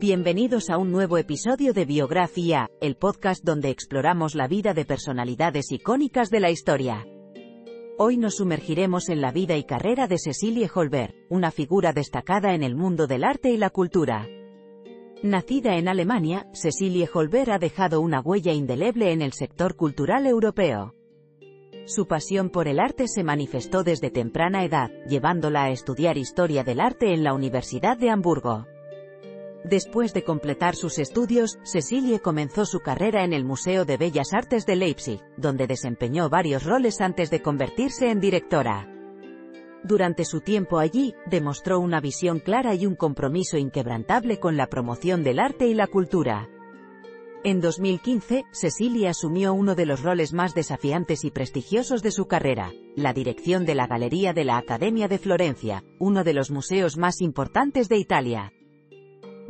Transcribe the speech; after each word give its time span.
Bienvenidos 0.00 0.70
a 0.70 0.78
un 0.78 0.90
nuevo 0.92 1.18
episodio 1.18 1.74
de 1.74 1.84
Biografía, 1.84 2.70
el 2.80 2.96
podcast 2.96 3.44
donde 3.44 3.68
exploramos 3.68 4.34
la 4.34 4.48
vida 4.48 4.72
de 4.72 4.86
personalidades 4.86 5.70
icónicas 5.72 6.30
de 6.30 6.40
la 6.40 6.48
historia. 6.48 7.06
Hoy 7.98 8.16
nos 8.16 8.36
sumergiremos 8.36 9.10
en 9.10 9.20
la 9.20 9.30
vida 9.30 9.58
y 9.58 9.64
carrera 9.64 10.06
de 10.06 10.16
Cecilie 10.16 10.70
Holberg, 10.74 11.14
una 11.28 11.50
figura 11.50 11.92
destacada 11.92 12.54
en 12.54 12.62
el 12.62 12.76
mundo 12.76 13.06
del 13.06 13.24
arte 13.24 13.50
y 13.50 13.58
la 13.58 13.68
cultura. 13.68 14.26
Nacida 15.22 15.76
en 15.76 15.86
Alemania, 15.86 16.48
Cecilie 16.54 17.06
Holberg 17.12 17.50
ha 17.50 17.58
dejado 17.58 18.00
una 18.00 18.22
huella 18.22 18.54
indeleble 18.54 19.12
en 19.12 19.20
el 19.20 19.34
sector 19.34 19.76
cultural 19.76 20.26
europeo. 20.26 20.94
Su 21.84 22.06
pasión 22.06 22.48
por 22.48 22.68
el 22.68 22.80
arte 22.80 23.06
se 23.06 23.22
manifestó 23.22 23.82
desde 23.82 24.10
temprana 24.10 24.64
edad, 24.64 24.88
llevándola 25.06 25.64
a 25.64 25.70
estudiar 25.70 26.16
historia 26.16 26.64
del 26.64 26.80
arte 26.80 27.12
en 27.12 27.22
la 27.22 27.34
Universidad 27.34 27.98
de 27.98 28.08
Hamburgo. 28.08 28.66
Después 29.64 30.14
de 30.14 30.24
completar 30.24 30.74
sus 30.74 30.98
estudios, 30.98 31.58
Cecilie 31.64 32.20
comenzó 32.20 32.64
su 32.64 32.80
carrera 32.80 33.24
en 33.24 33.34
el 33.34 33.44
Museo 33.44 33.84
de 33.84 33.98
Bellas 33.98 34.32
Artes 34.32 34.64
de 34.64 34.76
Leipzig, 34.76 35.20
donde 35.36 35.66
desempeñó 35.66 36.30
varios 36.30 36.64
roles 36.64 37.00
antes 37.00 37.30
de 37.30 37.42
convertirse 37.42 38.10
en 38.10 38.20
directora. 38.20 38.88
Durante 39.84 40.24
su 40.24 40.40
tiempo 40.40 40.78
allí, 40.78 41.14
demostró 41.26 41.78
una 41.78 42.00
visión 42.00 42.38
clara 42.38 42.74
y 42.74 42.86
un 42.86 42.96
compromiso 42.96 43.58
inquebrantable 43.58 44.38
con 44.38 44.56
la 44.56 44.68
promoción 44.68 45.22
del 45.22 45.38
arte 45.38 45.66
y 45.66 45.74
la 45.74 45.86
cultura. 45.86 46.48
En 47.44 47.62
2015, 47.62 48.44
Cecilie 48.52 49.08
asumió 49.08 49.54
uno 49.54 49.74
de 49.74 49.86
los 49.86 50.02
roles 50.02 50.34
más 50.34 50.54
desafiantes 50.54 51.24
y 51.24 51.30
prestigiosos 51.30 52.02
de 52.02 52.10
su 52.10 52.26
carrera, 52.26 52.72
la 52.96 53.14
dirección 53.14 53.64
de 53.64 53.74
la 53.74 53.86
Galería 53.86 54.34
de 54.34 54.44
la 54.44 54.58
Academia 54.58 55.08
de 55.08 55.18
Florencia, 55.18 55.82
uno 55.98 56.24
de 56.24 56.34
los 56.34 56.50
museos 56.50 56.98
más 56.98 57.22
importantes 57.22 57.88
de 57.88 57.96
Italia. 57.96 58.52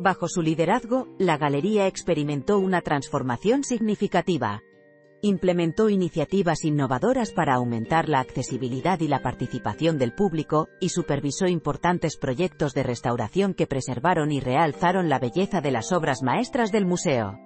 Bajo 0.02 0.28
su 0.28 0.40
liderazgo, 0.40 1.08
la 1.18 1.36
galería 1.36 1.86
experimentó 1.86 2.58
una 2.58 2.80
transformación 2.80 3.64
significativa. 3.64 4.62
Implementó 5.20 5.90
iniciativas 5.90 6.64
innovadoras 6.64 7.32
para 7.32 7.56
aumentar 7.56 8.08
la 8.08 8.20
accesibilidad 8.20 8.98
y 9.00 9.08
la 9.08 9.20
participación 9.20 9.98
del 9.98 10.14
público, 10.14 10.68
y 10.80 10.88
supervisó 10.88 11.48
importantes 11.48 12.16
proyectos 12.16 12.72
de 12.72 12.82
restauración 12.82 13.52
que 13.52 13.66
preservaron 13.66 14.32
y 14.32 14.40
realzaron 14.40 15.10
la 15.10 15.18
belleza 15.18 15.60
de 15.60 15.70
las 15.70 15.92
obras 15.92 16.22
maestras 16.22 16.72
del 16.72 16.86
museo. 16.86 17.38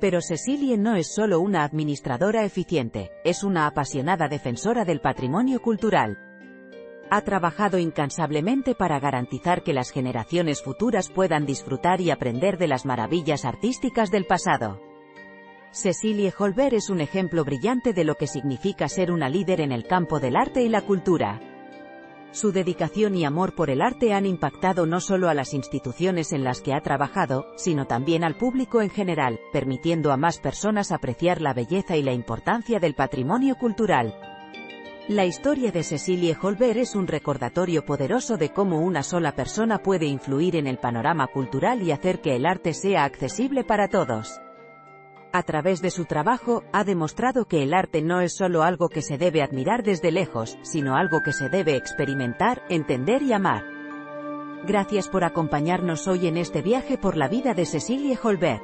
Pero 0.00 0.22
Cecilie 0.22 0.78
no 0.78 0.96
es 0.96 1.14
solo 1.14 1.38
una 1.38 1.64
administradora 1.64 2.46
eficiente, 2.46 3.10
es 3.26 3.44
una 3.44 3.66
apasionada 3.66 4.28
defensora 4.28 4.86
del 4.86 5.02
patrimonio 5.02 5.60
cultural, 5.60 6.16
ha 7.10 7.22
trabajado 7.22 7.78
incansablemente 7.78 8.74
para 8.74 9.00
garantizar 9.00 9.62
que 9.62 9.72
las 9.72 9.90
generaciones 9.90 10.62
futuras 10.62 11.08
puedan 11.08 11.46
disfrutar 11.46 12.00
y 12.00 12.10
aprender 12.10 12.58
de 12.58 12.68
las 12.68 12.84
maravillas 12.84 13.44
artísticas 13.44 14.10
del 14.10 14.26
pasado. 14.26 14.80
Cecilie 15.70 16.32
Holberg 16.36 16.74
es 16.74 16.88
un 16.90 17.00
ejemplo 17.00 17.44
brillante 17.44 17.92
de 17.92 18.04
lo 18.04 18.14
que 18.14 18.26
significa 18.26 18.88
ser 18.88 19.12
una 19.12 19.28
líder 19.28 19.60
en 19.60 19.72
el 19.72 19.86
campo 19.86 20.18
del 20.18 20.36
arte 20.36 20.62
y 20.62 20.68
la 20.68 20.82
cultura. 20.82 21.40
Su 22.30 22.52
dedicación 22.52 23.14
y 23.16 23.24
amor 23.24 23.54
por 23.54 23.70
el 23.70 23.80
arte 23.80 24.12
han 24.12 24.26
impactado 24.26 24.86
no 24.86 25.00
solo 25.00 25.28
a 25.28 25.34
las 25.34 25.54
instituciones 25.54 26.32
en 26.32 26.44
las 26.44 26.60
que 26.60 26.74
ha 26.74 26.80
trabajado, 26.82 27.46
sino 27.56 27.86
también 27.86 28.22
al 28.22 28.36
público 28.36 28.82
en 28.82 28.90
general, 28.90 29.40
permitiendo 29.52 30.12
a 30.12 30.16
más 30.18 30.38
personas 30.38 30.92
apreciar 30.92 31.40
la 31.40 31.54
belleza 31.54 31.96
y 31.96 32.02
la 32.02 32.12
importancia 32.12 32.80
del 32.80 32.94
patrimonio 32.94 33.56
cultural. 33.56 34.37
La 35.08 35.24
historia 35.24 35.72
de 35.72 35.84
Cecilie 35.84 36.36
Holberg 36.38 36.76
es 36.76 36.94
un 36.94 37.06
recordatorio 37.06 37.82
poderoso 37.82 38.36
de 38.36 38.50
cómo 38.50 38.82
una 38.82 39.02
sola 39.02 39.32
persona 39.32 39.78
puede 39.78 40.04
influir 40.04 40.54
en 40.54 40.66
el 40.66 40.76
panorama 40.76 41.28
cultural 41.28 41.82
y 41.82 41.92
hacer 41.92 42.20
que 42.20 42.36
el 42.36 42.44
arte 42.44 42.74
sea 42.74 43.04
accesible 43.04 43.64
para 43.64 43.88
todos. 43.88 44.38
A 45.32 45.42
través 45.44 45.80
de 45.80 45.90
su 45.90 46.04
trabajo, 46.04 46.62
ha 46.74 46.84
demostrado 46.84 47.46
que 47.46 47.62
el 47.62 47.72
arte 47.72 48.02
no 48.02 48.20
es 48.20 48.36
solo 48.36 48.62
algo 48.62 48.90
que 48.90 49.00
se 49.00 49.16
debe 49.16 49.40
admirar 49.40 49.82
desde 49.82 50.12
lejos, 50.12 50.58
sino 50.60 50.94
algo 50.94 51.22
que 51.22 51.32
se 51.32 51.48
debe 51.48 51.74
experimentar, 51.74 52.62
entender 52.68 53.22
y 53.22 53.32
amar. 53.32 53.64
Gracias 54.66 55.08
por 55.08 55.24
acompañarnos 55.24 56.06
hoy 56.06 56.26
en 56.26 56.36
este 56.36 56.60
viaje 56.60 56.98
por 56.98 57.16
la 57.16 57.28
vida 57.28 57.54
de 57.54 57.64
Cecilie 57.64 58.18
Holberg. 58.22 58.60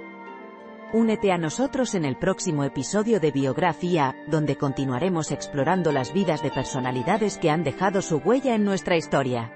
Únete 0.94 1.32
a 1.32 1.38
nosotros 1.38 1.96
en 1.96 2.04
el 2.04 2.16
próximo 2.16 2.62
episodio 2.62 3.18
de 3.18 3.32
Biografía, 3.32 4.14
donde 4.28 4.54
continuaremos 4.54 5.32
explorando 5.32 5.90
las 5.90 6.12
vidas 6.12 6.40
de 6.40 6.52
personalidades 6.52 7.36
que 7.36 7.50
han 7.50 7.64
dejado 7.64 8.00
su 8.00 8.18
huella 8.18 8.54
en 8.54 8.64
nuestra 8.64 8.96
historia. 8.96 9.50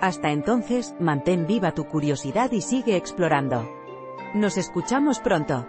Hasta 0.00 0.30
entonces, 0.30 0.94
mantén 0.98 1.46
viva 1.46 1.72
tu 1.72 1.84
curiosidad 1.84 2.50
y 2.52 2.62
sigue 2.62 2.96
explorando. 2.96 3.70
Nos 4.32 4.56
escuchamos 4.56 5.20
pronto. 5.20 5.68